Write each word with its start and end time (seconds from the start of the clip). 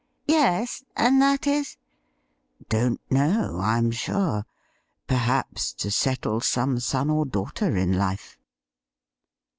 'Yes, 0.27 0.83
and 0.95 1.21
that 1.21 1.45
is 1.45 1.77
?''Don't 2.69 2.99
know, 3.11 3.59
I'm 3.61 3.91
sure; 3.91 4.47
perhaps 5.05 5.73
to 5.73 5.91
settle 5.91 6.39
gome 6.39 6.79
son 6.79 7.11
or 7.11 7.23
daughter 7.27 7.77
in 7.77 7.93
life.' 7.93 8.39